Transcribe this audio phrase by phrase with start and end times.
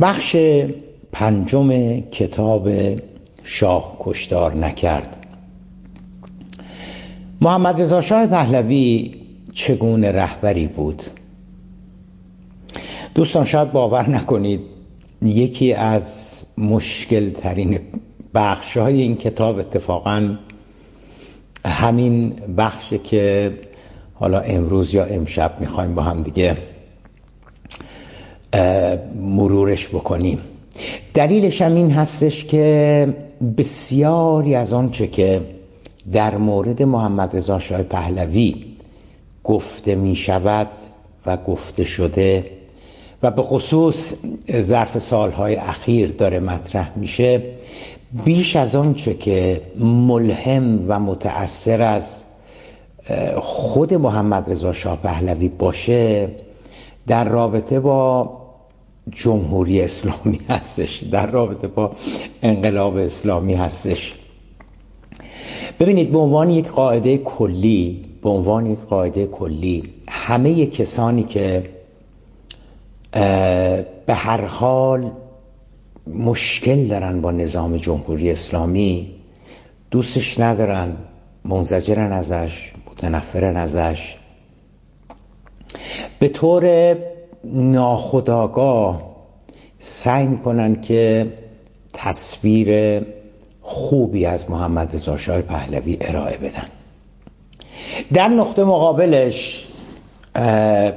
[0.00, 0.36] بخش
[1.12, 2.68] پنجم کتاب
[3.44, 5.16] شاه کشتار نکرد.
[7.40, 9.14] محمد رضا شاه پهلوی
[9.52, 11.02] چگونه رهبری بود؟
[13.14, 14.60] دوستان شاید باور نکنید
[15.22, 17.80] یکی از مشکل ترین
[18.34, 20.36] بخش های این کتاب اتفاقا
[21.64, 23.52] همین بخش که
[24.14, 26.56] حالا امروز یا امشب می‌خوایم با هم دیگه
[29.70, 30.38] مرورش بکنیم.
[31.14, 33.08] دلیلش هم این هستش که
[33.58, 35.40] بسیاری از آنچه که
[36.12, 38.64] در مورد محمد رضا شاه پهلوی
[39.44, 40.68] گفته می شود
[41.26, 42.50] و گفته شده
[43.22, 44.14] و به خصوص
[44.60, 47.42] ظرف سالهای اخیر داره مطرح میشه
[48.24, 52.24] بیش از آنچه که ملهم و متأثر از
[53.40, 56.28] خود محمد رضا شاه پهلوی باشه
[57.06, 58.39] در رابطه با
[59.10, 61.96] جمهوری اسلامی هستش در رابطه با
[62.42, 64.14] انقلاب اسلامی هستش.
[65.80, 71.70] ببینید به عنوان یک قاعده کلی به عنوان یک قاعده کلی همه کسانی که
[74.06, 75.10] به هر حال
[76.06, 79.10] مشکل دارن با نظام جمهوری اسلامی
[79.90, 80.96] دوستش ندارن
[81.44, 84.16] منزجرن ازش متنفرن ازش.
[86.18, 86.96] به طور
[87.44, 89.10] ناخداگاه
[89.78, 91.32] سعی می‌کنن که
[91.92, 93.00] تصویر
[93.62, 96.66] خوبی از محمد رضا شاه پهلوی ارائه بدن.
[98.12, 99.66] در نقطه مقابلش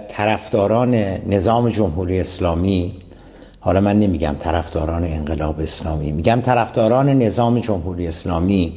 [0.09, 0.95] طرفداران
[1.29, 2.93] نظام جمهوری اسلامی
[3.59, 8.73] حالا من نمیگم طرفداران انقلاب اسلامی میگم طرفداران نظام جمهوری اسلامی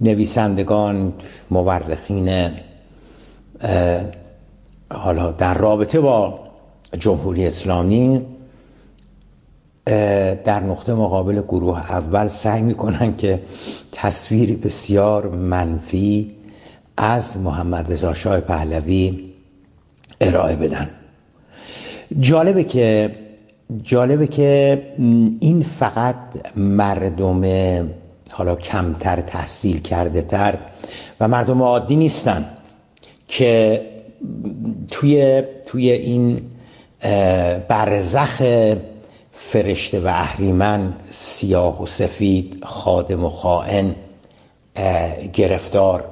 [0.00, 1.12] نویسندگان
[1.50, 2.50] مورخین
[4.92, 6.45] حالا در رابطه با
[6.98, 8.22] جمهوری اسلامی
[10.44, 13.42] در نقطه مقابل گروه اول سعی می‌کنن که
[13.92, 16.36] تصویری بسیار منفی
[16.96, 19.32] از محمد رضا شاه پهلوی
[20.20, 20.90] ارائه بدن.
[22.20, 23.14] جالبه که
[23.82, 24.82] جالبه که
[25.40, 26.16] این فقط
[26.56, 27.42] مردم
[28.30, 30.58] حالا کمتر تحصیل کرده تر
[31.20, 32.44] و مردم عادی نیستن
[33.28, 33.82] که
[34.90, 36.40] توی توی این
[37.68, 38.42] برزخ
[39.32, 43.94] فرشته و اهریمن سیاه و سفید خادم و خائن
[45.32, 46.04] گرفتار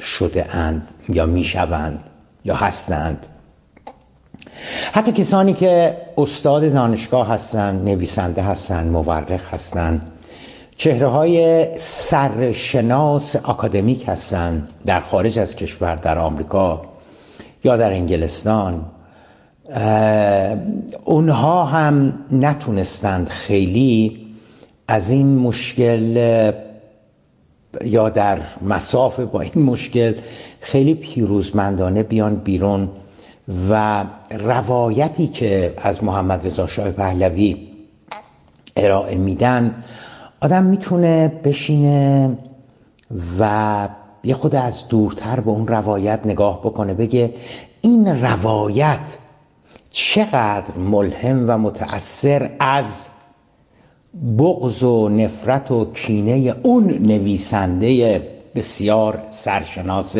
[0.00, 2.04] شده اند یا می‌شوند
[2.44, 3.26] یا هستند.
[4.92, 10.12] حتی کسانی که استاد دانشگاه هستند نویسنده هستند مورخ هستند
[10.76, 16.82] چهره های سرشناس اکادمیک هستند در خارج از کشور در آمریکا
[17.64, 18.84] یا در انگلستان.
[21.04, 24.26] اونها هم نتونستند خیلی
[24.88, 26.52] از این مشکل
[27.84, 30.14] یا در مسافه با این مشکل
[30.60, 32.88] خیلی پیروزمندانه بیان بیرون
[33.70, 37.68] و روایتی که از محمد رضا شاه پهلوی
[38.76, 39.84] ارائه میدن
[40.40, 42.38] آدم می‌تونه بشینه
[43.38, 43.88] و
[44.24, 47.34] یه خود از دورتر به اون روایت نگاه بکنه بگه
[47.82, 49.00] این روایت
[50.00, 53.06] چقدر ملهم و متأثر از
[54.38, 58.22] بغض و نفرت و کینه اون نویسنده
[58.54, 60.16] بسیار سرشناس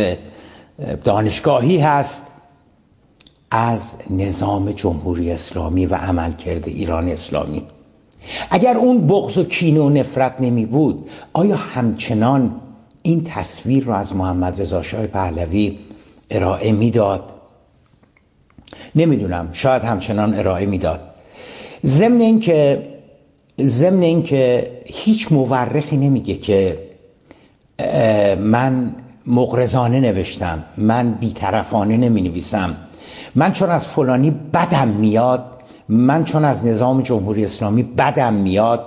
[1.04, 2.26] دانشگاهی هست
[3.50, 7.62] از نظام جمهوری اسلامی و عمل کرده ایران اسلامی.
[8.50, 12.60] اگر اون بغض و کینه و نفرت نمی بود آیا همچنان
[13.02, 15.78] این تصویر رو از محمد رضا شاه پهلوی
[16.31, 17.38] ارائه می‌داد؟
[18.94, 21.00] نمی‌دونم شاید همچنان ارائه می‌داد.
[21.87, 22.88] ضمن اینکه
[23.61, 26.79] ضمن اینکه هیچ مورخی نمیگه که
[28.38, 28.94] من
[29.26, 32.76] مغرضانه نوشتم من بیطرفانه نمی نویسم
[33.35, 35.44] من چون از فلانی بدم میاد
[35.88, 38.87] من چون از نظام جمهوری اسلامی بدم میاد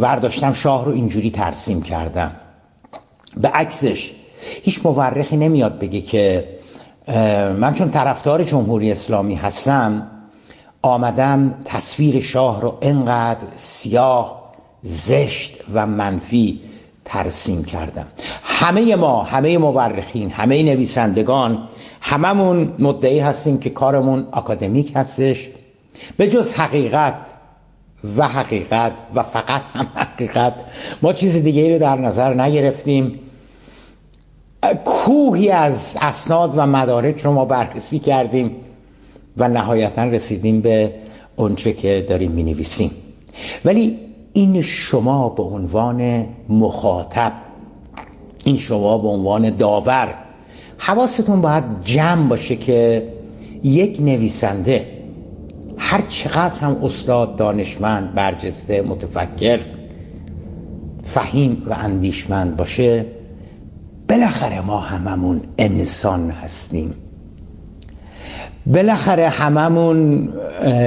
[0.00, 2.30] ورداشتم شاه رو اینجوری ترسیم کردم.
[3.36, 4.12] به عکسش
[4.62, 6.48] هیچ مورخی نمیاد بگه که
[7.58, 10.06] من چون طرفدار جمهوری اسلامی هستم
[10.82, 14.52] آمدم تصویر شاه رو انقدر سیاه
[14.82, 16.60] زشت و منفی
[17.04, 18.06] ترسیم کردم.
[18.44, 21.68] همه ما همه مورخین همه نویسندگان
[22.00, 25.48] هممون مدعی هستیم که کارمون اکادمیک هستش.
[26.16, 27.14] به جز حقیقت
[28.16, 30.54] و حقیقت و فقط هم حقیقت
[31.02, 33.20] ما چیز دیگه رو در نظر نگرفتیم.
[34.84, 38.56] کوهی از اسناد و مدارک رو ما بررسی کردیم
[39.36, 40.94] و نهایتا رسیدیم به
[41.36, 42.90] اونچه که داریم می نویسیم
[43.64, 43.98] ولی
[44.32, 47.32] این شما به عنوان مخاطب
[48.44, 50.14] این شما به عنوان داور
[50.78, 53.08] حواستون باید جمع باشه که
[53.62, 54.86] یک نویسنده
[55.78, 59.60] هر چقدر هم استاد دانشمند برجسته متفکر
[61.04, 63.04] فهیم و اندیشمند باشه
[64.12, 66.94] بالاخره ما هممون انسان هستیم.
[68.66, 69.96] بالاخره هممون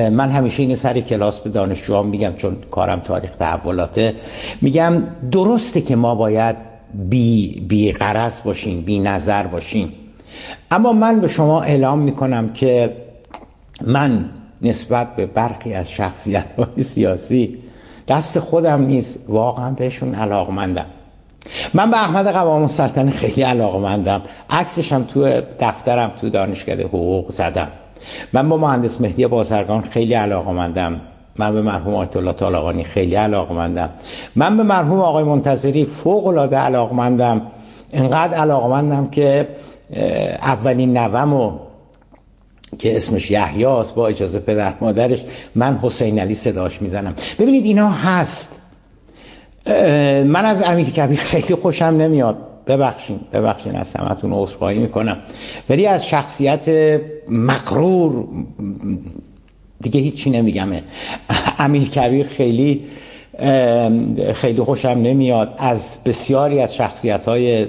[0.10, 4.16] من همیشه این سر کلاس به دانشجوام میگم چون کارم تاریخ تحولاته.
[4.62, 6.56] میگم درسته که ما باید
[6.94, 9.94] بی, بی غرض باشیم بی نظر باشیم.
[10.72, 12.95] اما من به شما اعلام می‌کنم که
[13.86, 14.30] من
[14.62, 17.57] نسبت به برخی از شخصیت های سیاسی
[18.07, 20.86] دست خودم نیست واقعا بهشون علاقمندم.
[21.74, 24.21] من به احمد قوام السلطنه خیلی علاقمندم.
[24.50, 27.68] عکسش هم تو دفترم تو دانشکده حقوق زدم.
[28.33, 31.01] من با مهندس مهدی بازرگان خیلی علاقمندم.
[31.38, 33.89] من به مرحوم آیت الله طالقانی خیلی علاقمندم.
[34.36, 37.42] من به مرحوم آقای منتظری فوق العاده علاقمندم.
[37.94, 39.48] انقدر علاقمندم که
[40.41, 41.59] اولین نوم
[42.80, 45.24] که اسمش یحیاست با اجازه پدر مادرش
[45.56, 47.13] من حسین علی صداش می‌زنم.
[47.39, 48.64] ببینید اینا هست.
[50.25, 52.38] من از امیر کبیر خیلی خوشم نمیاد.
[52.67, 55.17] ببخشین ببخشین از همتون عذرخواهی می‌کنم.
[55.69, 56.69] ولی از شخصیت
[57.29, 58.27] مقرور
[59.81, 60.69] دیگه هیچی نمیگم
[61.59, 62.85] امیر کبیر خیلی
[64.33, 65.53] خیلی خوشم نمیاد.
[65.57, 67.67] از بسیاری از شخصیت های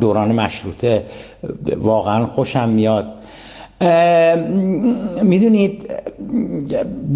[0.00, 1.02] دوران مشروطه
[1.76, 3.06] واقعا خوشم میاد.
[5.22, 5.90] می‌دونید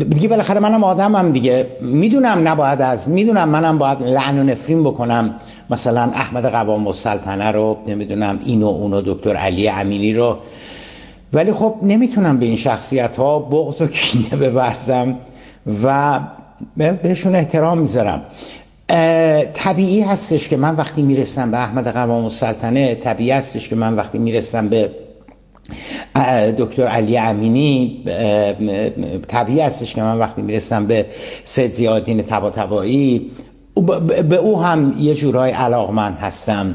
[0.08, 1.66] دیگه بالاخره منم آدمم دیگه.
[1.80, 5.34] می‌دونم نباید از می‌دونم منم باید لعن و نفرین بکنم.
[5.70, 10.36] مثلا احمد قوام السلطنه رو نمی‌دونم اینو اونو دکتر علی امینی رو.
[11.32, 15.16] ولی خب نمی‌تونم به این شخصیت ها بغض و کینه ببرزم
[15.84, 16.20] و
[16.76, 18.22] بهشون احترام می‌ذارم.
[19.54, 24.18] طبیعی هستش که من وقتی می‌رسم به احمد قوام السلطنه طبیعی هستش که من وقتی
[24.18, 24.90] می‌رسم به
[26.58, 28.05] دکتر علی امینی
[29.28, 31.06] طبیعی هستش که من وقتی می‌رسم به
[31.44, 33.31] سید زیادین تبا تبایی
[34.28, 36.75] به او هم یه جورای علاقمند هستم.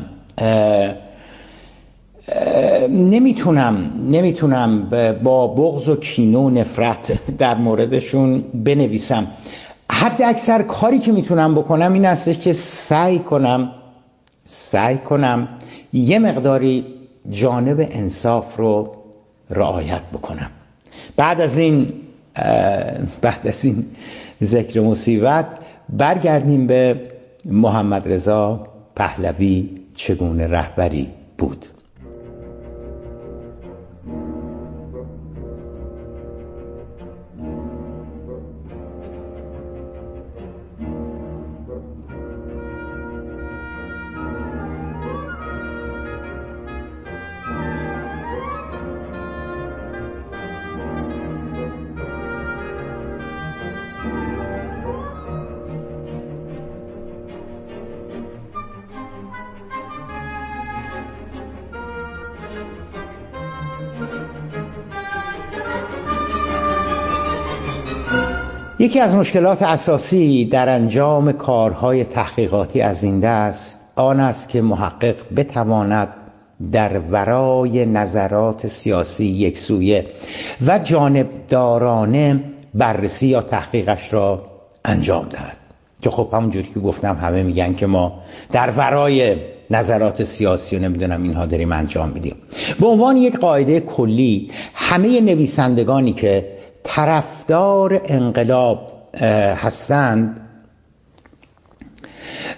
[2.89, 4.89] نمی‌تونم نمی‌تونم
[5.23, 9.27] با بغض و کینو و نفرت در موردشون بنویسم.
[9.91, 13.71] حد اکثر کاری که می‌تونم بکنم این هستش که سعی کنم
[14.45, 15.47] سعی کنم
[15.93, 16.85] یه مقداری
[17.29, 18.95] جانب انصاف رو
[19.49, 20.49] رعایت بکنم.
[21.17, 21.93] بعد از این
[23.21, 23.85] بعد از این
[24.43, 25.45] ذکر مصیبت
[25.89, 27.01] برگردیم به
[27.45, 31.65] محمد رضا پهلوی چگونه رهبری بود.
[68.85, 75.15] یکی از مشکلات اساسی در انجام کارهای تحقیقاتی از این دست آن است که محقق
[75.35, 76.07] بتواند
[76.71, 80.07] در ورای نظرات سیاسی یکسویه
[80.67, 84.45] و جانبدارانه بررسی یا تحقیقش را
[84.85, 85.57] انجام دهد.
[86.01, 88.19] که خب همونجوری که گفتم همه میگن که ما
[88.51, 89.35] در ورای
[89.69, 92.35] نظرات سیاسی و نمی‌دونم اینها داریم انجام میدیم.
[92.79, 96.54] به عنوان یک قاعده کلی همه نویسندگانی که
[96.85, 98.91] طرفدار انقلاب
[99.55, 100.41] هستند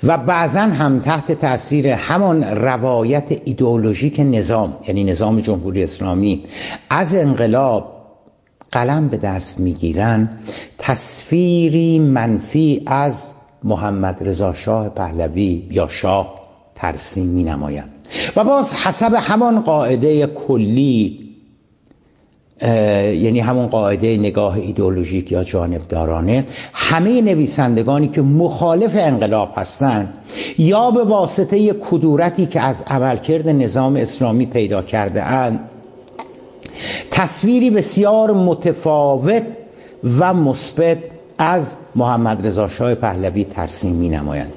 [0.03, 6.43] و بعضا هم تحت تاثیر همان روایت ایدئولوژیک نظام یعنی نظام جمهوری اسلامی
[6.89, 7.93] از انقلاب
[8.71, 10.29] قلم به دست می‌گیرن
[10.77, 16.33] تصویری منفی از محمد رضا شاه پهلوی یا شاه
[16.75, 17.89] ترسیم می نمایند
[18.35, 21.26] و باز حسب همان قاعده کلی
[22.61, 26.45] یعنی همون قاعده نگاه ایدئولوژیک یا جانبدارانه.
[26.73, 30.13] همه نویسندگانی که مخالف انقلاب هستند
[30.57, 35.69] یا به واسطه کدورتی که از عملکرد نظام اسلامی پیدا کرده اند
[37.11, 39.43] تصویری بسیار متفاوت
[40.19, 40.97] و مثبت
[41.37, 44.53] از محمد رضا شاه پهلوی ترسیم می نمایند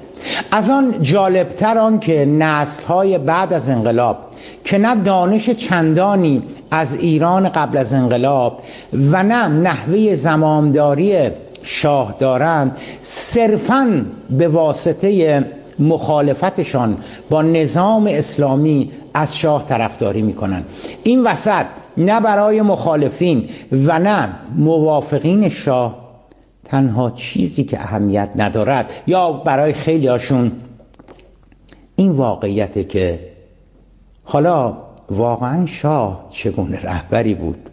[0.51, 4.17] از آن جالبتر آن که نسلهای بعد از انقلاب
[4.63, 8.63] که نه دانش چندانی از ایران قبل از انقلاب
[8.93, 11.29] و نه نحوه زمامداری
[11.63, 15.45] شاه دارند صرفا به واسطه
[15.79, 16.97] مخالفتشان
[17.29, 20.63] با نظام اسلامی از شاه طرفداری می‌کنن
[21.03, 21.65] این وسط
[21.97, 26.00] نه برای مخالفین و نه موافقین شاه
[26.71, 30.51] تنها چیزی که اهمیت ندارد یا برای خیلی هاشون
[31.95, 33.19] این واقعیت که
[34.23, 34.77] حالا
[35.09, 37.69] واقعا شاه چگونه رهبری بود؟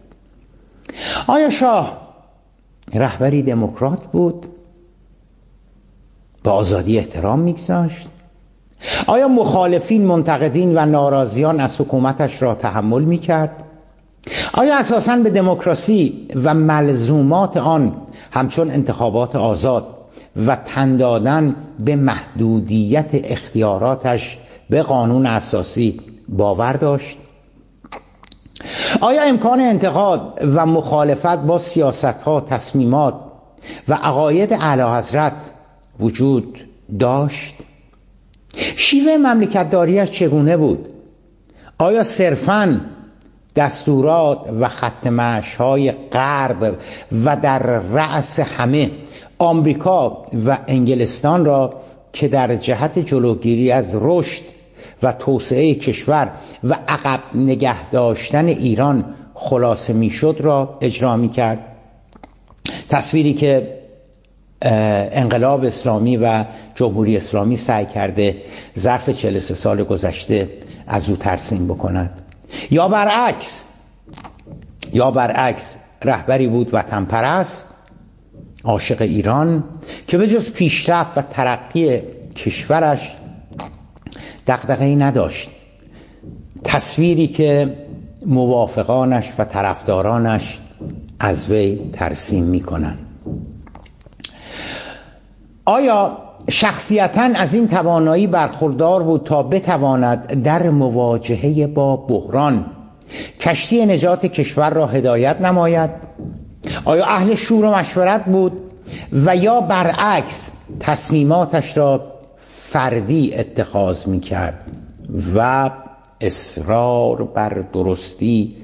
[1.27, 1.97] آیا شاه
[2.95, 4.47] رهبری دموکرات بود؟
[6.43, 8.09] به آزادی احترام میگذاشت؟
[9.07, 13.65] آیا مخالفین منتقدین و ناراضیان از حکومتش را تحمل می‌کرد؟
[14.53, 17.97] آیا اساسا به دموکراسی و ملزومات آن
[18.31, 19.87] همچون انتخابات آزاد
[20.47, 24.39] و تن دادن به محدودیت اختیاراتش
[24.71, 27.19] به قانون اساسی باور داشت؟
[29.01, 33.15] آیا امکان انتقاد و مخالفت با سیاست ها تصمیمات
[33.89, 35.53] و عقاید اعلی حضرت
[36.01, 36.61] وجود
[36.99, 37.55] داشت؟
[38.77, 40.89] شیوه مملکتداریش چگونه بود؟
[41.79, 42.81] آیا صرفاً
[43.59, 46.77] دستورات و ختم های غرب
[47.25, 48.91] و در رأس همه
[49.39, 51.75] آمریکا و انگلستان را
[52.13, 54.43] که در جهت جلوگیری از رشد
[55.03, 56.31] و توسعه کشور
[56.65, 61.59] و عقب نگه داشتن ایران خلاصه می‌شد را اجرا می کرد
[62.89, 63.79] تصویری که
[65.13, 68.37] انقلاب اسلامی و جمهوری اسلامی سعی کرده
[68.79, 70.49] ظرف 43 سال گذشته
[70.87, 72.28] از او ترسیم بکند.
[72.71, 73.65] یا برعکس
[74.93, 77.75] یا برعکس رهبری بود وطن پرست
[78.65, 79.65] عاشق ایران
[80.07, 82.03] که به جز پیشرفت و ترقی
[82.37, 83.17] کشورش
[84.81, 85.51] ای نداشت.
[86.65, 87.77] تصویری که
[88.27, 90.59] موافقانش و طرفدارانش
[91.21, 92.99] از وی ترسیم می‌کنند.
[95.65, 102.67] آیا شخصیتا از این توانایی برخوردار بود تا بتواند در مواجهه با بحران
[103.41, 105.91] کشتی نجات کشور را هدایت نماید.
[106.85, 108.53] آیا اهل شور و مشورت بود
[109.13, 110.51] و یا برعکس
[110.81, 114.65] تصمیماتش را فردی اتخاذ می کرد
[115.35, 115.71] و
[116.21, 118.57] اصرار بر درستی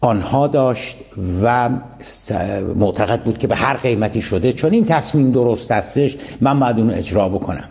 [0.00, 0.96] آنها داشت
[1.42, 1.70] و
[2.76, 6.94] معتقد بود که به هر قیمتی شده چون این تصمیم درست هستش من باید اونو
[6.94, 7.68] اجرا بکنم.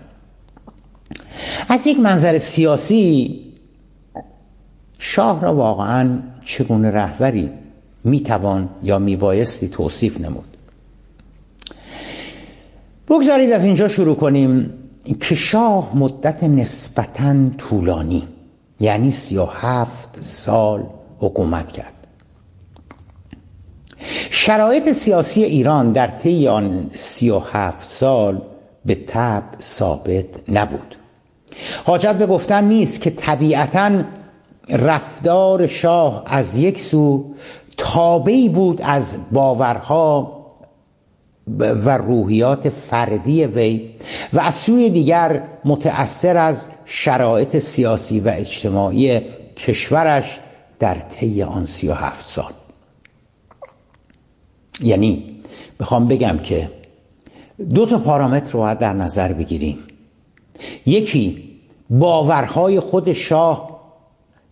[1.69, 3.39] از یک منظر سیاسی
[4.99, 7.49] شاه را واقعا چگونه رهبری
[8.03, 10.57] می‌توان یا میبایستی توصیف نمود؟
[13.09, 14.73] بگذارید از اینجا شروع کنیم
[15.19, 18.23] که شاه مدت نسبتا طولانی
[18.79, 20.83] یعنی سی و هفت سال
[21.19, 21.96] حکومت کرد.
[24.29, 28.41] شرایط سیاسی ایران در طی آن سی و هفت سال
[28.85, 30.95] به تب ثابت نبود.
[31.85, 33.91] حاجت به گفتن نیست که طبیعتا
[34.69, 37.25] رفتار شاه از یک سو
[37.77, 40.37] تابعی بود از باورها
[41.59, 43.89] و روحیات فردی وی
[44.33, 49.21] و از سوی دیگر متأثر از شرایط سیاسی و اجتماعی
[49.57, 50.39] کشورش
[50.79, 52.53] در طی آن سی و هفت سال.
[54.81, 55.41] یعنی
[55.79, 56.71] می‌خوام بگم که
[57.73, 59.77] دو تا پارامتر رو در نظر بگیریم.
[60.85, 61.43] یکی
[61.89, 63.77] باورهای خود شاه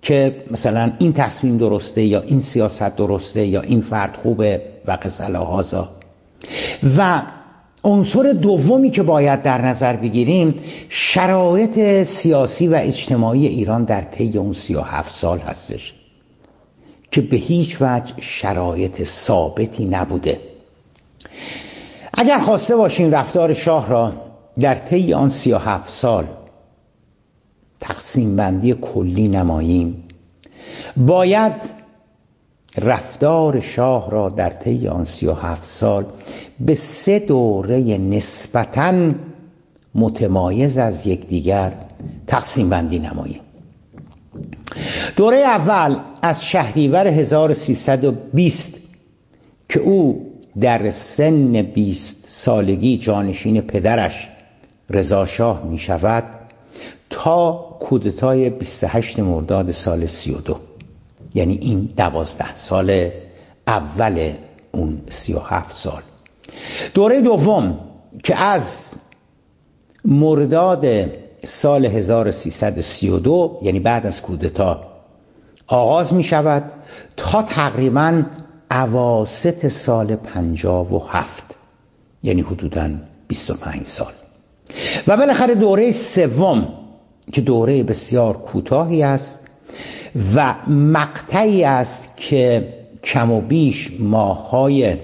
[0.01, 5.39] که مثلا این تصمیم درسته یا این سیاست درسته یا این فرد خوبه و قصلا
[5.39, 5.89] هازا
[6.98, 7.22] و
[7.84, 10.55] عنصر دومی که باید در نظر بگیریم
[10.89, 15.94] شرایط سیاسی و اجتماعی ایران در طی اون سی و هفت سال هستش.
[17.15, 20.39] که به هیچ وجه شرایط ثابتی نبوده.
[22.13, 24.13] اگر خواسته باشیم رفتار شاه را
[24.60, 26.25] در طی آن سی و هفت سال
[27.79, 30.03] تقسیم بندی کلی نماییم
[30.98, 31.53] باید
[32.77, 36.05] رفتار شاه را در طی آن سی و هفت سال
[36.60, 39.12] به سه دوره نسبتا
[39.95, 41.74] متمایز از یکدیگر
[42.27, 43.45] تقسیم بندی نماییم.
[45.15, 48.96] دوره اول از شهریور 1320
[49.70, 54.27] که او در سن 20 سالگی جانشین پدرش
[54.89, 56.24] رضا شاه می شود
[57.10, 60.60] تا کودتای 28 مرداد سال 32
[61.36, 63.10] یعنی این دوازده سال
[63.67, 64.34] اول
[64.72, 66.01] اون 37 سال.
[66.94, 67.79] دوره دوم
[68.24, 68.96] که از
[70.05, 70.86] مرداد
[71.46, 74.84] سال 1332 یعنی بعد از کودتا
[75.68, 76.64] آغاز می شود
[77.18, 78.24] تا تقریبا
[78.72, 81.56] عواست سال 57
[82.24, 82.90] یعنی حدودا
[83.28, 84.12] 25 سال.
[85.08, 86.68] و بالاخره دوره سوم
[87.32, 89.48] که دوره بسیار کوتاهی است
[90.36, 92.74] و مقطعی است که
[93.04, 94.98] کم و بیش ماهای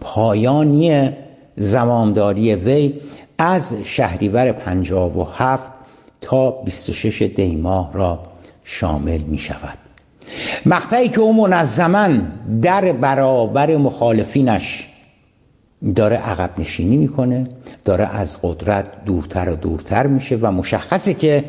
[0.00, 1.10] پایانی
[1.56, 2.94] زمامداری وی
[3.38, 5.72] از شهریور 57
[6.20, 8.20] تا 26 دیماه را
[8.64, 9.78] شامل می شود.
[10.66, 12.08] مقطعی که او منظما
[12.62, 14.88] در برابر مخالفینش
[15.94, 17.46] داره عقب نشینی می‌کنه
[17.84, 21.44] داره از قدرت دورتر و دورتر میشه و مشخصه که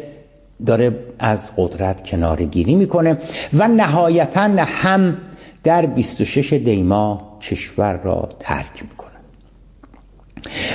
[0.65, 3.17] داره از قدرت کناره گیری می‌کنه
[3.53, 5.17] و نهایتا هم
[5.63, 9.06] در 26 دیما کشور را ترک می‌کنه.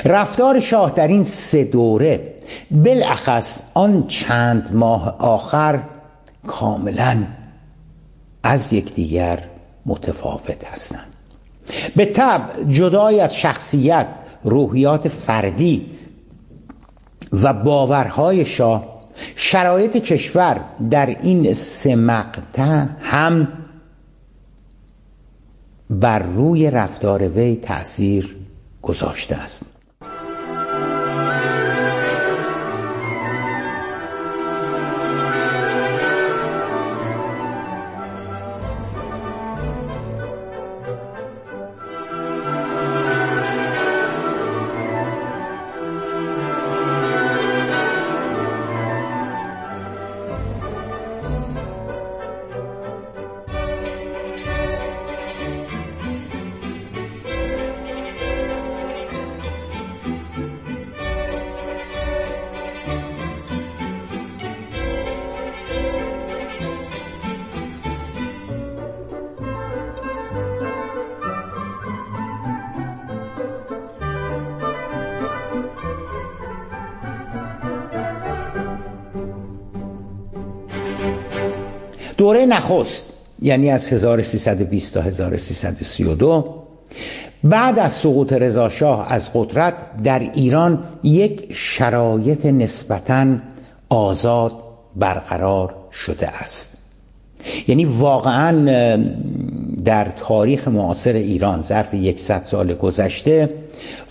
[0.05, 2.35] رفتار شاه در این سه دوره
[2.71, 5.83] بالاخص آن چند ماه آخر
[6.47, 7.17] کاملا
[8.43, 9.39] از یکدیگر
[9.87, 11.07] متفاوت هستند.
[11.97, 14.07] به طب جدای از شخصیت
[14.45, 15.87] روحیات فردی
[17.33, 18.93] و باورهای شاه
[19.37, 20.61] شرایط کشور
[20.91, 23.49] در این سه مقطع هم
[25.91, 28.37] بر روی رفتار وی تأثیر
[28.83, 29.72] گذاشته است.
[82.23, 83.05] دوره نخست
[83.43, 86.65] یعنی از 1320 تا 1332
[87.45, 93.27] بعد از سقوط رضاشاه از قدرت در ایران یک شرایط نسبتا
[93.89, 94.53] آزاد
[94.97, 96.79] برقرار شده است.
[97.69, 98.97] یعنی واقعا
[99.85, 103.55] در تاریخ معاصر ایران ظرف یکصد سال گذشته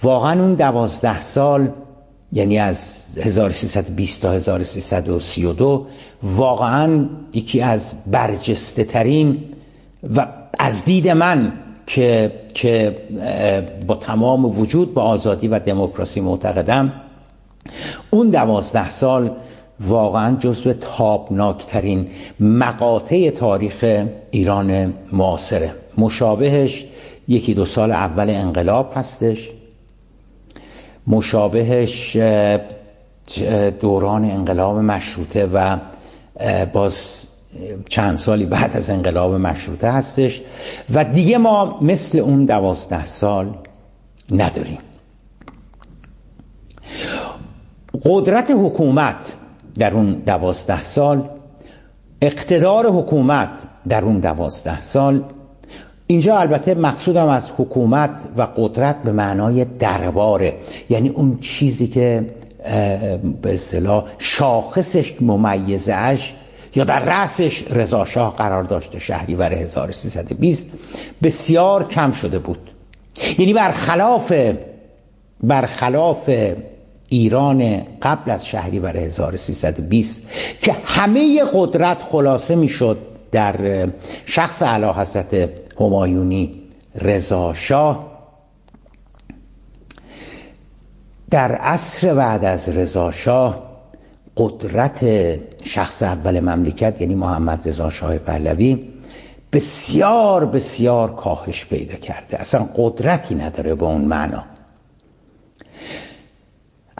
[0.04, 1.69] واقعا اون دوازده سال
[2.34, 5.88] یعنی از 1320 تا 1332
[6.24, 9.44] واقعا یکی از برجسته ترین
[10.15, 10.28] و
[10.60, 11.54] از دید من
[11.88, 12.98] که که
[13.88, 16.94] با تمام وجود به آزادی و دموکراسی معتقدم
[18.10, 19.32] اون دوازده سال
[19.80, 22.08] واقعا جزو تابناکترین
[22.39, 25.72] مقاطع تاریخ ایران معاصره.
[25.98, 26.86] مشابهش
[27.28, 29.50] یکی دو سال اول انقلاب هستش.
[31.12, 32.17] مشابهش
[33.80, 35.78] دوران انقلاب مشروطه و
[36.74, 37.28] باز
[37.89, 40.41] چند سالی بعد از انقلاب مشروطه هستش
[40.93, 43.54] و دیگه ما مثل اون دوازده سال
[44.32, 44.78] نداریم.
[48.06, 49.36] قدرت حکومت
[49.76, 51.30] در اون دوازده سال
[52.21, 53.50] اقتدار حکومت
[53.88, 55.24] در اون دوازده سال
[56.12, 60.54] اینجا البته مقصودم از حکومت و قدرت به معنای درباره.
[60.89, 62.26] یعنی اون چیزی که
[63.41, 66.34] به اصطلاح شاخصش ممیزش
[66.76, 70.67] یا در رأسش رضاشاه قرار داشته شهریور 1320
[71.24, 72.71] بسیار کم شده بود.
[73.39, 74.34] یعنی برخلاف
[75.43, 76.30] برخلاف
[77.10, 80.24] ایران قبل از شهریور 1320
[80.62, 82.97] که همه قدرت خلاصه می‌شد
[83.32, 83.88] در
[84.26, 85.50] شخص اعلی حضرت
[85.82, 86.62] همایونی
[86.96, 88.12] رضا شاه.
[91.30, 93.72] در عصر بعد از رضا شاه
[94.38, 95.06] قدرت
[95.63, 98.88] شخص اول مملکت یعنی محمد رضا شاه پهلوی
[99.54, 102.41] بسیار بسیار کاهش پیدا کرده.
[102.41, 104.44] اصلا قدرتی نداره به اون معنا.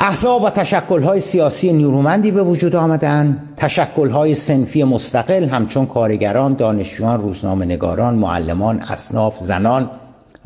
[0.04, 7.66] احزاب و تشکلهای سیاسی نیرومندی به وجود آمدن تشکلهای سنفی مستقل همچون کارگران، دانشجویان، روزنامه
[7.66, 9.90] نگاران، معلمان، اصناف، زنان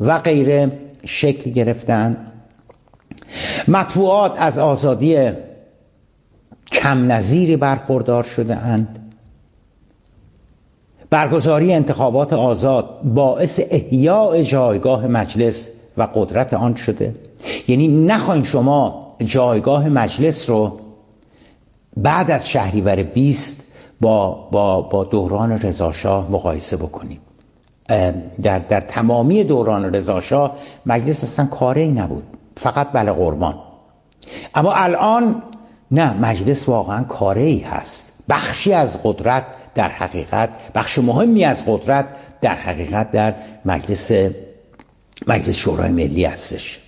[0.00, 0.72] و غیره
[1.04, 2.32] شکل گرفتن.
[3.68, 5.30] مطبوعات از آزادی
[6.72, 9.12] کم نظیری برخوردار شده اند
[11.10, 17.14] برگزاری انتخابات آزاد باعث احیاء جایگاه مجلس و قدرت آن شده.
[17.68, 20.80] یعنی نخواین شما جایگاه مجلس رو
[21.96, 27.20] بعد از شهریور 20 با, با, با دوران رضاشاه مقایسه بکنید.
[28.42, 32.24] در, در تمامی دوران رضاشاه مجلس اصلا کاری نبود
[32.56, 33.54] فقط بله قربان.
[34.54, 35.42] اما الان
[35.90, 38.24] نه مجلس واقعا کاره ای هست.
[38.28, 42.06] بخشی از قدرت در حقیقت بخش مهمی از قدرت
[42.40, 44.12] در حقیقت در مجلس
[45.26, 46.85] مجلس شورای ملی هستش.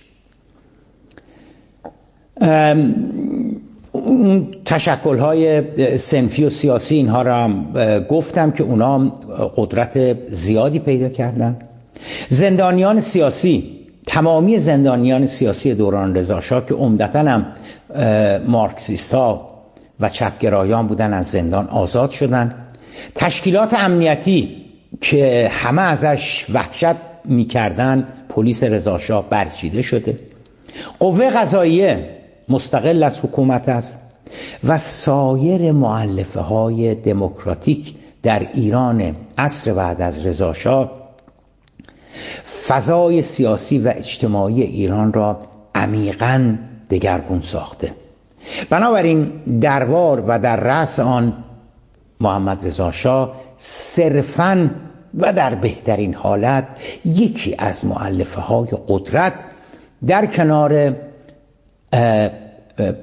[3.91, 5.63] اون تشکل های
[5.97, 7.49] سنفی و سیاسی اینها را
[8.09, 8.99] گفتم که اونا
[9.55, 11.57] قدرت زیادی پیدا کردن.
[12.29, 13.63] زندانیان سیاسی
[14.07, 17.45] تمامی زندانیان سیاسی دوران رضاشاه که عمدتا هم
[18.47, 19.49] مارکسیست ها
[19.99, 22.55] و چپگرایان بودن از زندان آزاد شدن.
[23.15, 24.55] تشکیلات امنیتی
[25.01, 30.19] که همه ازش وحشت می‌کردن پلیس رضاشاه برچیده شده.
[30.99, 32.18] قوه قضاییه
[32.49, 33.99] مستقل از حکومت است
[34.63, 40.91] و سایر معلفه های دموکراتیک در ایران عصر بعد از رضاشاه
[42.67, 45.39] فضای سیاسی و اجتماعی ایران را
[45.75, 46.55] عمیقا
[46.89, 47.91] دگرگون ساخته.
[48.69, 49.25] بنابراین
[49.61, 51.33] دربار و در رأس آن
[52.19, 54.69] محمد رضا شاه صرفا
[55.17, 56.67] و در بهترین حالت
[57.05, 59.33] یکی از معلفه های قدرت
[60.07, 60.95] در کنار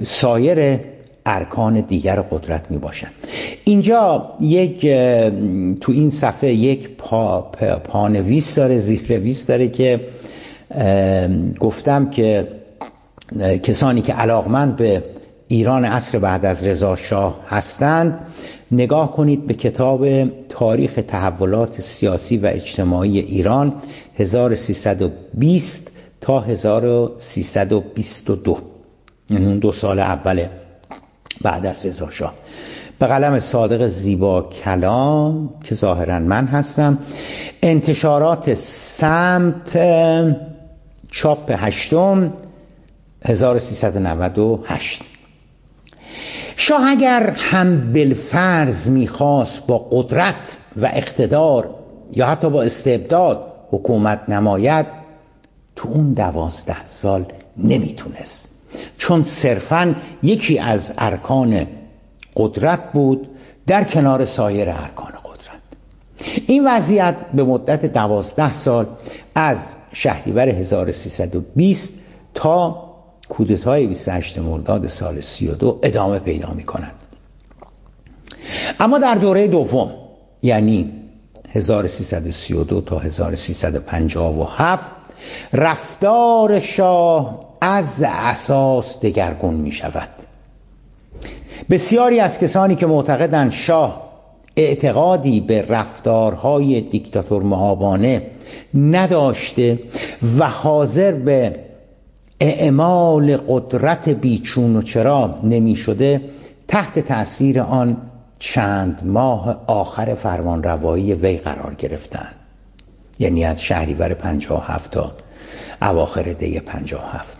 [0.02, 0.80] سایر
[1.26, 3.12] ارکان دیگر قدرت می باشند.
[3.64, 4.80] اینجا یک
[5.80, 7.40] تو این صفحه یک پا
[7.84, 10.00] پانویس داره زیرنویس داره که
[11.60, 12.48] گفتم که
[13.62, 15.02] کسانی که علاقمند به
[15.48, 18.20] ایران عصر بعد از رضا شاه هستند
[18.72, 23.74] نگاه کنید به کتاب تاریخ تحولات سیاسی و اجتماعی ایران
[24.18, 28.58] 1320 تا 1322
[29.30, 30.46] این اون دو سال اول
[31.42, 32.34] بعد از رضا شاه.
[32.98, 36.98] به قلم صادق زیبا کلام که ظاهرا من هستم.
[37.62, 39.78] انتشارات سمت
[41.10, 42.32] چاپ هشتم
[43.24, 45.02] 1398
[46.56, 51.74] شاه اگر هم بالفرض می‌خواست با قدرت و اقتدار
[52.12, 54.86] یا حتی با استبداد حکومت نماید
[55.76, 57.24] تو اون دوازده سال
[57.56, 58.55] نمی‌تونست.
[58.98, 61.66] چون صرفا یکی از ارکان
[62.36, 63.28] قدرت بود
[63.66, 65.60] در کنار سایر ارکان قدرت.
[66.46, 68.86] این وضعیت به مدت دوازده سال
[69.34, 71.94] از شهریور 1320
[72.34, 72.86] تا
[73.28, 76.92] کودتای 28 مرداد سال 32 ادامه پیدا می کند.
[78.80, 79.90] اما در دوره دوم
[80.42, 80.92] یعنی
[81.52, 84.92] 1332 تا 1357
[85.52, 90.08] رفتار شاه از اساس دگرگون می شود
[91.70, 94.02] بسیاری از کسانی که معتقدند شاه
[94.56, 98.22] اعتقادی به رفتارهای دیکتاتور مهابانه
[98.74, 99.78] نداشته
[100.38, 101.56] و حاضر به
[102.40, 106.20] اعمال قدرت بیچون و چرا نمی شده
[106.68, 107.96] تحت تأثیر آن
[108.38, 112.34] چند ماه آخر فرمان روایی وی قرار گرفتند.
[113.18, 115.12] یعنی از شهریور 57 تا
[115.82, 117.35] اواخر دی 57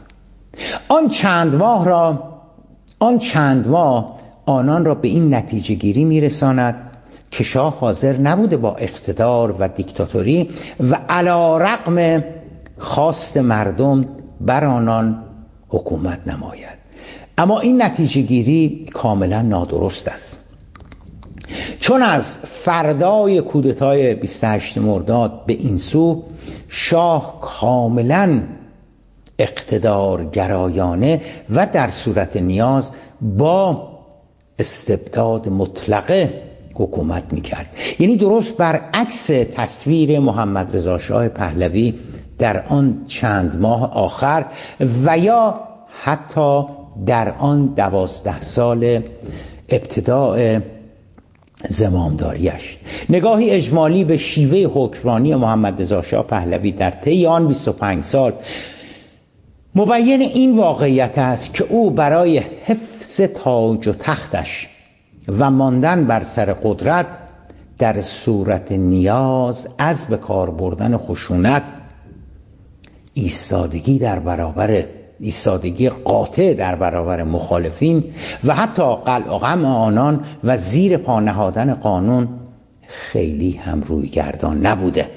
[0.89, 2.23] آن چند ماه را
[2.99, 4.17] آن چند ماه
[4.47, 6.91] آنان را به این نتیجه گیری میرساند
[7.31, 12.25] که شاه حاضر نبوده با اقتدار و دیکتاتوری و علا رقم
[12.79, 14.05] خواست مردم
[14.41, 15.23] بر آنان
[15.69, 16.79] حکومت نماید.
[17.39, 20.47] اما این نتیجه گیری کاملا نادرست است.
[21.81, 26.23] چون از فردای کودتای 28 مرداد به این سو
[26.69, 28.41] شاه کاملا
[29.39, 31.21] اقتدار گرایانه
[31.51, 33.89] و در صورت نیاز با
[34.59, 36.43] استبداد مطلقه
[36.75, 37.67] حکومت می‌کرد.
[37.99, 41.95] یعنی درست برعکس تصویر محمد رضا شاه پهلوی
[42.39, 44.45] در آن چند ماه آخر
[45.05, 45.61] و یا
[46.03, 46.63] حتی
[47.07, 49.01] در آن دوازده سال
[49.69, 50.59] ابتداع
[51.69, 58.33] زمامداریش نگاهی اجمالی به شیوه حکمرانی محمد رضا شاه پهلوی در طی آن 25 سال
[59.79, 64.69] مبین این واقعیت است که او برای حفظ تاج و تختش
[65.29, 67.07] و ماندن بر سر قدرت
[67.79, 71.63] در صورت نیاز از به کار بردن خشونت
[73.15, 74.85] ایستادگی در برابر
[75.21, 78.05] ایستادگی قاطع در برابر مخالفین
[78.45, 82.29] و حتی قلع غم آنان و زیر پا نهادن قانون
[82.87, 85.11] خیلی هم روی گردان نبوده.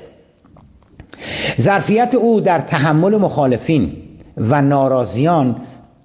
[1.59, 4.08] ظرفیت او در تحمل مخالفین
[4.39, 5.55] و ناراضیان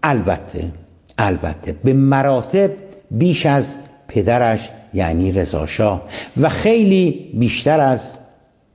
[0.02, 0.72] البته
[1.18, 2.70] البته به مراتب
[3.10, 3.76] بیش از
[4.08, 6.02] پدرش یعنی رضاشاه
[6.40, 8.18] و خیلی بیشتر از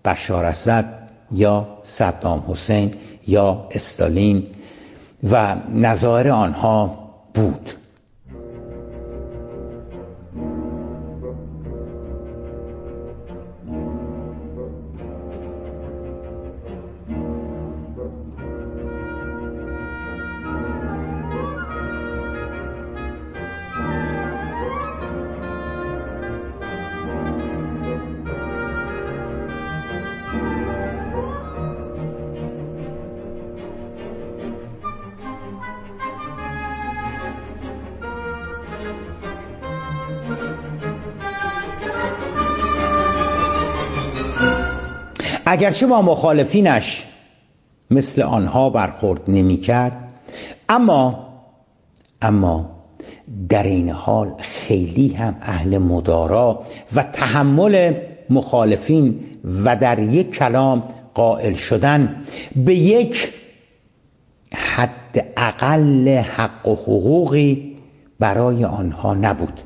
[0.05, 0.85] بشار اسد
[1.31, 2.93] یا صدام حسین
[3.27, 4.43] یا استالین
[5.31, 6.99] و نظایر آنها
[7.33, 7.71] بود.
[45.59, 47.05] اگرچه با مخالفینش
[47.91, 50.09] مثل آنها برخورد نمی کرد
[50.69, 51.27] اما
[52.21, 52.69] اما
[53.49, 56.63] در این حال خیلی هم اهل مدارا
[56.95, 57.93] و تحمل
[58.29, 59.19] مخالفین
[59.63, 62.23] و در یک کلام قائل شدن
[62.55, 63.29] به یک
[64.55, 67.75] حد اقل حق و حقوقی
[68.19, 69.61] برای آنها نبود.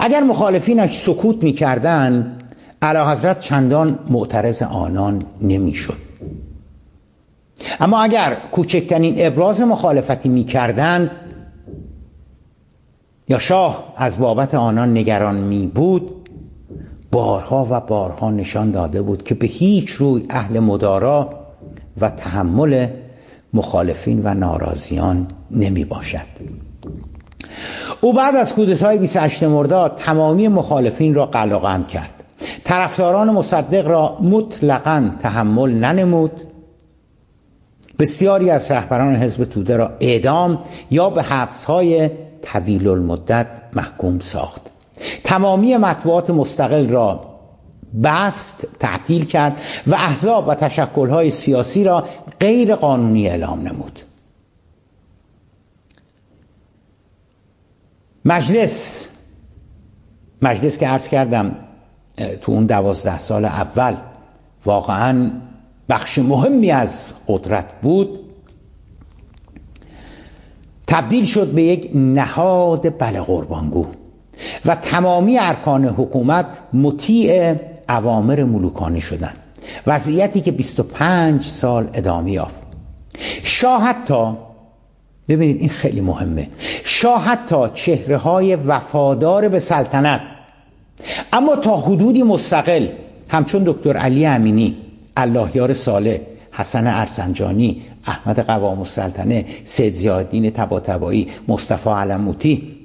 [0.00, 2.37] اگر مخالفینش سکوت می‌کردند
[2.82, 6.08] علا حضرت چندان معترض آنان نمی‌شد.
[7.80, 11.10] اما اگر کوچکترین ابراز مخالفتی می‌کردند
[13.28, 16.28] یا شاه از بابت آنان نگران می بود
[17.10, 21.30] بارها و بارها نشان داده بود که به هیچ روی اهل مدارا
[22.00, 22.86] و تحمل
[23.52, 26.26] مخالفین و ناراضیان نمی باشد
[28.00, 32.17] او بعد از کودتای 28 مرداد تمامی مخالفین را قلقم کرد.
[32.64, 36.32] طرفداران مصدق را مطلقا تحمل ننمود.
[37.98, 42.10] بسیاری از رهبران حزب توده را اعدام یا به حبسهای
[42.42, 44.70] طویل المدت محکوم ساخت.
[45.24, 47.38] تمامی مطبوعات مستقل را
[48.04, 52.04] بست تعطیل کرد و احزاب و تشکلهای سیاسی را
[52.40, 54.00] غیر قانونی اعلام نمود.
[58.24, 59.08] مجلس
[60.42, 61.67] مجلس که عرض کردم
[62.42, 63.94] تو اون دوازده سال اول
[64.64, 65.30] واقعا
[65.88, 68.20] بخش مهمی از قدرت بود.
[70.86, 73.86] تبدیل شد به یک نهاد بله قربانگو
[74.64, 77.54] و تمامی ارکان حکومت مطیع
[77.88, 79.36] اوامر ملوکانه شدند
[79.86, 82.62] وضعیتی که 25 سال ادامه یافت.
[83.42, 84.32] شاه حتی
[85.28, 86.48] ببینید این خیلی مهمه
[86.84, 90.20] شاه حتی چهره های وفادار به سلطنت
[91.32, 92.88] اما تا حدودی مستقل
[93.28, 94.76] همچون دکتر علی امینی
[95.16, 96.18] الله یار صالح
[96.52, 102.78] حسن ارسنجانی احمد قوام السلطنه سید زیادین تباتبایی مصطفی علموتی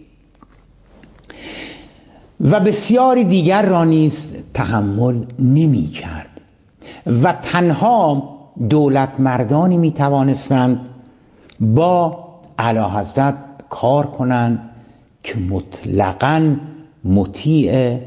[2.41, 6.41] و بسیاری دیگر را نیز تحمل نمی کرد
[7.23, 8.29] و تنها
[8.69, 10.89] دولت مردانی می توانستند
[11.59, 12.23] با
[12.59, 13.35] علا حضرت
[13.69, 14.69] کار کنند
[15.23, 16.55] که مطلقاً
[17.03, 17.97] مطیع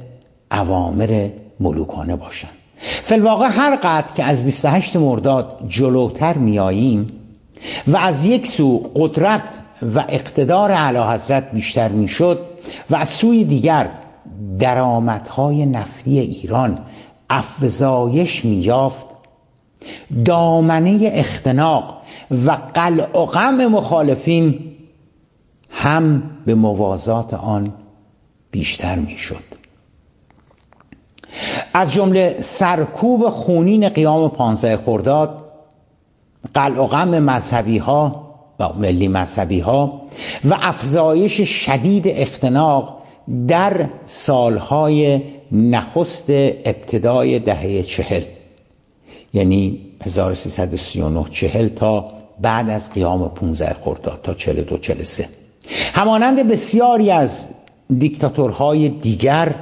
[0.52, 1.28] اوامر
[1.60, 2.52] ملوکانه باشند.
[2.78, 7.12] فلواقع هر قدر که از 28 مرداد جلوتر میاییم
[7.86, 9.42] و از یک سو قدرت
[9.94, 12.38] و اقتدار اعلی حضرت بیشتر می‌شد
[12.90, 13.88] و از سوی دیگر
[14.58, 16.78] درآمدهای نفتی ایران
[17.30, 19.06] افزایش میافت
[20.24, 21.96] دامنه اختناق
[22.46, 24.60] و قلع و غم مخالفین
[25.70, 27.72] هم به موازات آن
[28.56, 29.42] بیشتر می‌شد.
[31.74, 35.44] از جمله سرکوب خونین قیام پانزده خرداد
[36.54, 40.02] قلع و غم مذهبی ها و ملی مذهبی ها
[40.44, 42.98] و افزایش شدید اختناق
[43.48, 48.22] در سالهای نخست ابتدای دهه چهل
[49.34, 55.28] یعنی 1339 چهل تا بعد از قیام 15 خرداد تا 42 43
[55.94, 57.55] همانند بسیاری از
[57.98, 59.54] دیکتاتورهای دیگر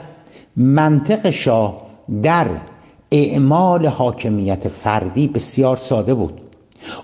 [0.56, 1.82] منطق شاه
[2.22, 2.46] در
[3.12, 6.40] اعمال حاکمیت فردی بسیار ساده بود.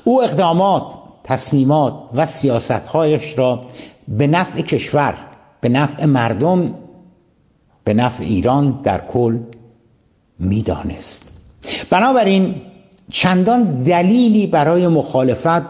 [0.05, 0.83] او اقدامات
[1.25, 3.65] تصمیمات و سیاستهایش را
[4.09, 5.15] به نفع کشور
[5.61, 6.75] به نفع مردم
[7.85, 9.39] به نفع ایران در کل
[10.39, 11.41] می‌دانست.
[11.91, 12.55] بنابراین
[13.11, 15.63] چندان دلیلی برای مخالفت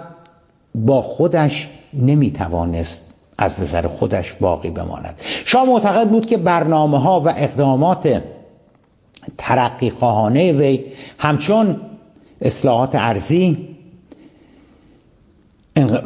[0.75, 3.10] با خودش نمی‌توانست
[3.43, 5.15] از نظر خودش باقی بماند.
[5.45, 8.23] شاه معتقد بود که برنامه ها و اقدامات
[9.39, 10.85] ترقی خواهانه وی
[11.19, 11.77] همچون
[12.43, 13.69] اصلاحات ارزی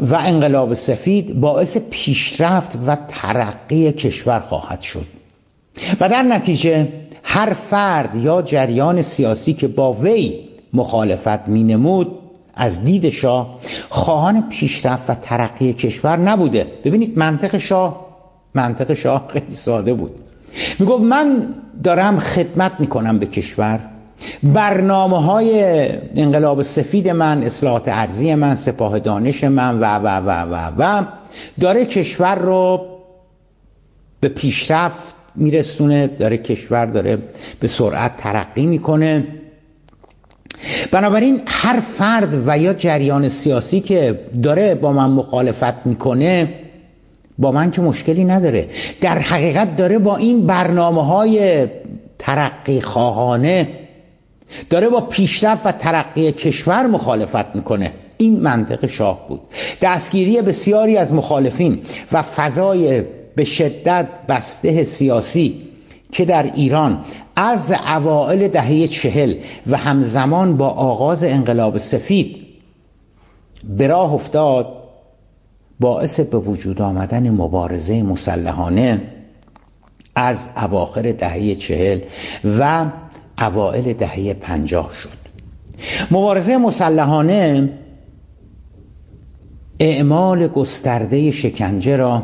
[0.00, 5.06] و انقلاب سفید باعث پیشرفت و ترقی کشور خواهد شد.
[6.00, 6.88] و در نتیجه
[7.22, 10.40] هر فرد یا جریان سیاسی که با وی
[10.72, 12.18] مخالفت می نمود
[12.56, 16.66] از دید شاه خواهان پیشرفت و ترقی کشور نبوده.
[16.84, 18.06] ببینید منطق شاه
[18.54, 20.10] منطق شاه خیلی ساده بود.
[20.78, 23.80] می گفت من دارم خدمت می کنم به کشور.
[24.42, 25.64] برنامه های
[26.16, 31.04] انقلاب سفید من اصلاحات ارزی من سپاه دانش من و و و و و
[31.60, 32.86] داره کشور رو
[34.20, 37.18] به پیشرفت میرسونه داره کشور داره
[37.60, 39.26] به سرعت ترقی می‌کنه.
[40.90, 46.48] بنابراین هر فرد و یا جریان سیاسی که داره با من مخالفت می‌کنه
[47.38, 48.68] با من که مشکلی نداره.
[49.00, 51.66] در حقیقت داره با این برنامه های
[52.18, 53.68] ترقی خواهانه
[54.70, 57.92] داره با پیشرفت و ترقی کشور مخالفت می‌کنه.
[58.18, 59.40] این منطق شاه بود.
[59.82, 61.80] دستگیری بسیاری از مخالفین
[62.12, 63.02] و فضای
[63.36, 65.54] به شدت بسته سیاسی
[66.14, 67.04] که در ایران
[67.36, 69.34] از اوائل دهه چهل
[69.66, 72.36] و همزمان با آغاز انقلاب سفید
[73.68, 74.66] به راه افتاد
[75.80, 79.02] باعث به وجود آمدن مبارزه مسلحانه
[80.14, 82.00] از اواخر دهه چهل
[82.58, 82.90] و
[83.38, 85.24] اوائل دهه پنجاه شد.
[86.10, 87.72] مبارزه مسلحانه
[89.80, 92.22] اعمال گسترده شکنجه را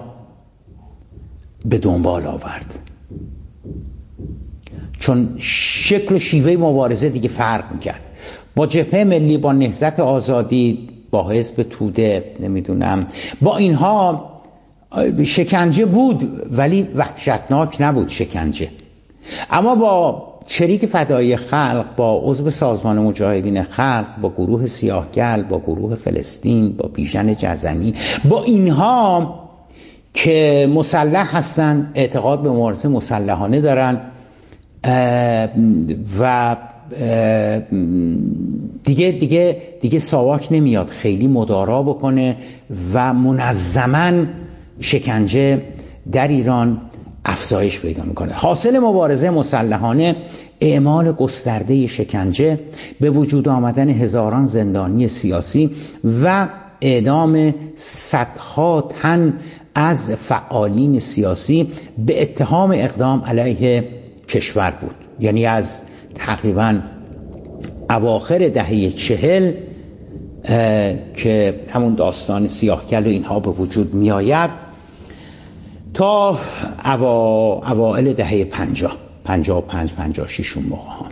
[1.65, 2.90] به دنبال آورد.
[5.01, 8.01] چون شکل و شیوه مبارزه دیگه فرق می‌کرد.
[8.57, 13.07] با جبهه ملی با نهزت آزادی با حزب توده نمی‌دونم.
[13.41, 14.31] با اینها
[15.25, 18.69] شکنجه بود ولی وحشتناک نبود شکنجه.
[19.51, 25.95] اما با شریک فدایی خلق با عضو سازمان مجاهدین خلق با گروه سیاهگل با گروه
[25.95, 27.95] فلسطین با بیژن جزنی
[28.29, 29.35] با اینها
[30.15, 34.01] که مسلح هستند اعتقاد به مبارزه مسلحانه دارن.
[36.21, 36.57] و
[38.85, 40.89] دیگه دیگه دیگه ساواک نمیاد.
[40.89, 42.37] خیلی مدارا بکنه
[42.93, 44.25] و منظما
[44.81, 45.63] شکنجه
[46.13, 46.81] در ایران
[47.25, 48.33] افزایش پیدا می‌کنه.
[48.33, 50.17] حاصل مبارزه مسلحانه
[50.61, 52.59] اعمال گسترده شکنجه
[53.01, 55.71] به وجود آمدن هزاران زندانی سیاسی
[56.23, 56.49] و
[56.81, 59.33] اعدام صدها تن
[59.75, 61.69] از فعالین سیاسی
[62.07, 64.00] به اتهام اقدام علیه
[64.31, 65.83] کشور بود یعنی از
[66.15, 66.81] تقریبا
[67.91, 69.53] اواخر دهه چهل
[71.17, 74.51] که همون داستان سیاهکل و اینها به وجود میآید
[75.95, 76.39] تا
[76.85, 77.63] اوا...
[77.73, 81.09] اوائل دهه پنجاه پنجاه پنج پنجاه شیشون موقع ها.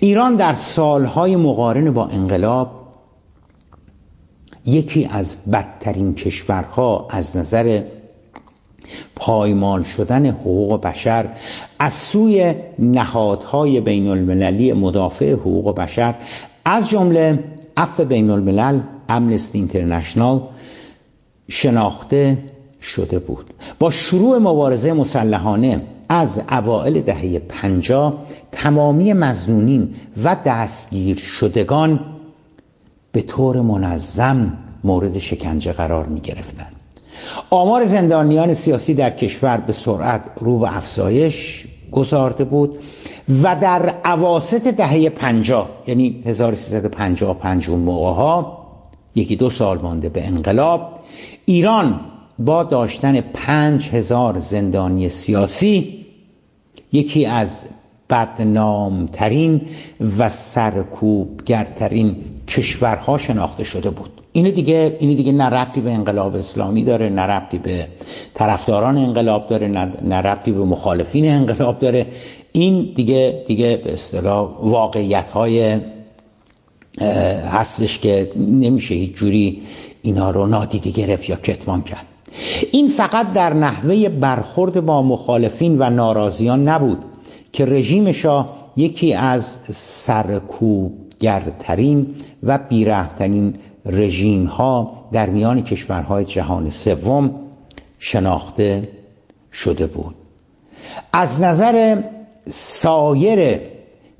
[0.00, 2.70] ایران در سالهای مقارن با انقلاب
[4.64, 7.82] یکی از بدترین کشورها از نظر
[9.16, 11.28] پایمال شدن حقوق بشر
[11.78, 16.14] از سوی نهادهای بین المللی مدافع حقوق بشر
[16.64, 17.44] از جمله
[17.76, 20.40] عفو بین الملل امنستی اینترنشنال
[21.48, 22.38] شناخته
[22.82, 28.14] شده بود با شروع مبارزه مسلحانه از اوائل دهه پنجاه
[28.52, 32.00] تمامی مزنونین و دستگیر شدگان
[33.12, 36.77] به طور منظم مورد شکنجه قرار می گرفتن.
[37.50, 42.78] آمار زندانیان سیاسی در کشور به سرعت رو به افزایش گذارده بود
[43.42, 48.58] و در عواست دهه پنجاه یعنی 1355 اون موقع ها
[49.14, 50.98] یکی دو سال مانده به انقلاب
[51.44, 52.00] ایران
[52.38, 56.06] با داشتن پنج هزار زندانی سیاسی
[56.92, 57.66] یکی از
[58.10, 59.60] بدنامترین
[60.18, 62.16] و سرکوبگرترین
[62.48, 64.10] کشورها شناخته شده بود.
[64.32, 67.88] اینه دیگه اینه دیگه نه ربطی به انقلاب اسلامی داره نه ربطی به
[68.34, 69.68] طرفداران انقلاب داره
[70.02, 72.06] نه ربطی به مخالفین انقلاب داره.
[72.52, 75.78] این دیگه دیگه به اصطلاح واقعیت های
[77.50, 79.62] هستش که نمیشه هیچ جوری
[80.02, 82.06] اینا رو نادیده گرفت یا کتمان کرد.
[82.72, 87.04] این فقط در نحوه برخورد با مخالفین و ناراضیان نبود.
[87.52, 93.54] که رژیم شاه یکی از سرکوبگرترین و بیرحمترین
[93.86, 97.30] رژیم ها در میان کشورهای جهان سوم
[97.98, 98.88] شناخته
[99.52, 100.14] شده بود.
[101.12, 102.02] از نظر
[102.48, 103.60] سایر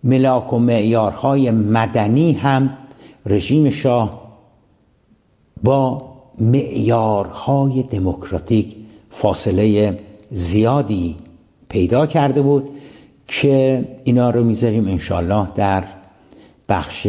[0.04, 2.78] ملاک و معیارهای مدنی هم
[3.26, 4.28] رژیم شاه
[5.62, 6.08] با
[6.38, 8.76] معیارهای دموکراتیک
[9.10, 9.98] فاصله
[10.30, 11.16] زیادی
[11.68, 12.70] پیدا کرده بود
[13.28, 15.84] که اینا رو می‌ذاریم انشالله در
[16.68, 17.06] بخش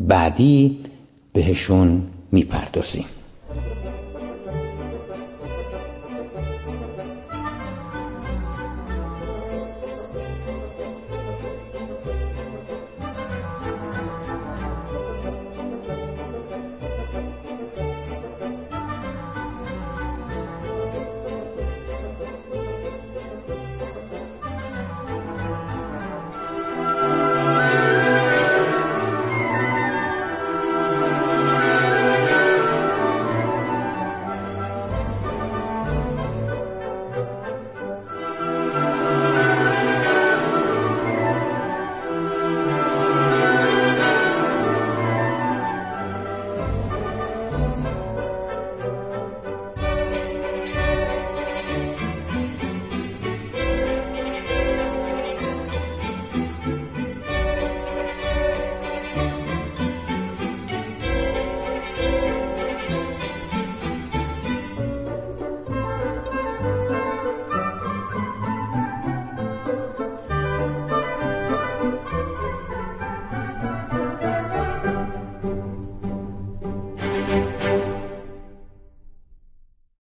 [0.00, 0.78] بعدی
[1.32, 3.04] بهشون می‌پردازیم.